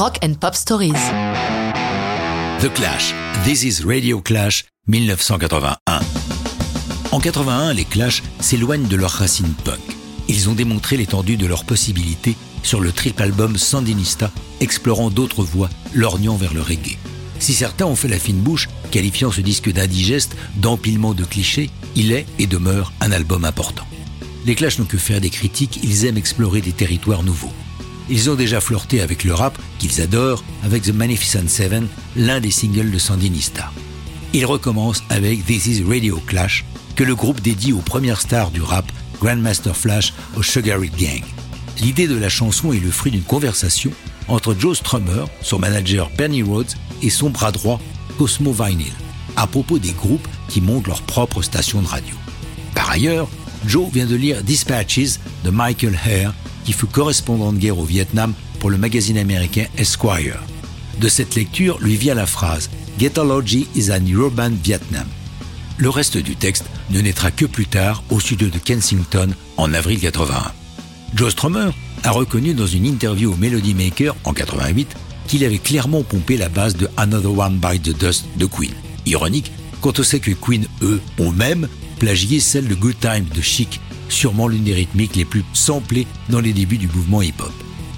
[0.00, 0.94] Rock and Pop Stories.
[2.60, 3.12] The Clash,
[3.44, 5.76] This is Radio Clash, 1981.
[7.12, 9.78] En 81, les Clash s'éloignent de leurs racines punk.
[10.26, 14.30] Ils ont démontré l'étendue de leurs possibilités sur le triple album Sandinista,
[14.62, 16.96] explorant d'autres voies, lorgnant vers le reggae.
[17.38, 22.12] Si certains ont fait la fine bouche, qualifiant ce disque d'indigeste, d'empilement de clichés, il
[22.12, 23.84] est et demeure un album important.
[24.46, 27.52] Les Clash n'ont que faire des critiques, ils aiment explorer des territoires nouveaux.
[28.10, 31.86] Ils ont déjà flirté avec le rap, qu'ils adorent, avec The Magnificent Seven,
[32.16, 33.70] l'un des singles de Sandinista.
[34.32, 36.64] Ils recommencent avec This Is Radio Clash,
[36.96, 41.22] que le groupe dédie aux premières stars du rap, Grandmaster Flash au Sugar Gang.
[41.80, 43.92] L'idée de la chanson est le fruit d'une conversation
[44.26, 47.80] entre Joe Strummer, son manager Bernie Rhodes, et son bras droit,
[48.18, 48.92] Cosmo Vinyl,
[49.36, 52.16] à propos des groupes qui montent leur propre station de radio.
[52.74, 53.28] Par ailleurs,
[53.66, 58.32] Joe vient de lire Dispatches de Michael Hare, qui fut correspondant de guerre au Vietnam
[58.58, 60.40] pour le magazine américain Esquire.
[61.00, 65.06] De cette lecture lui vient la phrase Getology is an urban Vietnam.
[65.78, 69.98] Le reste du texte ne naîtra que plus tard au studio de Kensington en avril
[69.98, 70.52] 81.
[71.14, 71.70] Joe Strummer
[72.04, 74.94] a reconnu dans une interview au Melody Maker en 88
[75.26, 78.72] qu'il avait clairement pompé la base de Another One by the Dust de Queen.
[79.06, 81.68] Ironique quand on sait que Queen, eux, ont même
[81.98, 83.80] plagié celle de Good Time de Chic,
[84.12, 87.52] sûrement l'une des rythmiques les plus samplées dans les débuts du mouvement hip-hop.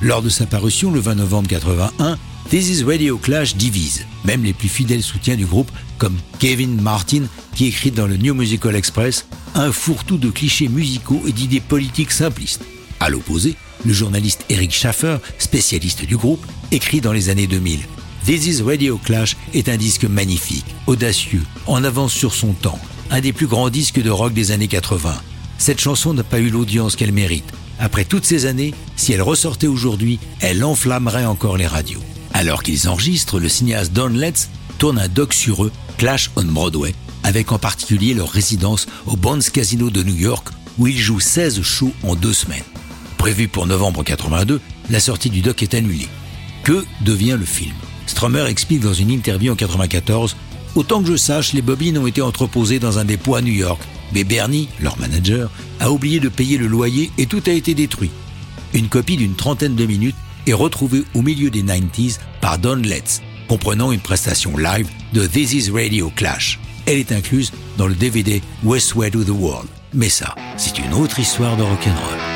[0.00, 2.18] Lors de sa parution le 20 novembre 81,
[2.50, 7.24] This is Radio Clash divise, même les plus fidèles soutiens du groupe, comme Kevin Martin,
[7.54, 12.10] qui écrit dans le New Musical Express un fourre-tout de clichés musicaux et d'idées politiques
[12.10, 12.64] simplistes.
[13.00, 17.80] À l'opposé, le journaliste Eric Schaffer, spécialiste du groupe, écrit dans les années 2000
[18.24, 22.78] This is Radio Clash est un disque magnifique, audacieux, en avance sur son temps,
[23.10, 25.14] un des plus grands disques de rock des années 80.
[25.58, 27.52] Cette chanson n'a pas eu l'audience qu'elle mérite.
[27.80, 32.02] Après toutes ces années, si elle ressortait aujourd'hui, elle enflammerait encore les radios.
[32.32, 34.48] Alors qu'ils enregistrent, le cinéaste Don Letts
[34.78, 39.38] tourne un doc sur eux, Clash on Broadway, avec en particulier leur résidence au Bonds
[39.52, 40.48] Casino de New York,
[40.78, 42.62] où ils jouent 16 shows en deux semaines.
[43.16, 44.60] Prévu pour novembre 82,
[44.90, 46.08] la sortie du doc est annulée.
[46.62, 47.74] Que devient le film?
[48.06, 50.36] Strummer explique dans une interview en 94
[50.74, 53.80] Autant que je sache, les bobines ont été entreposées dans un dépôt à New York,
[54.12, 58.10] mais Bernie, leur manager, a oublié de payer le loyer et tout a été détruit.
[58.74, 63.22] Une copie d'une trentaine de minutes est retrouvée au milieu des 90s par Don Letts,
[63.48, 66.58] comprenant une prestation live de This Is Radio Clash.
[66.86, 69.68] Elle est incluse dans le DVD West Way to the World.
[69.94, 72.27] Mais ça, c'est une autre histoire de rock'n'roll.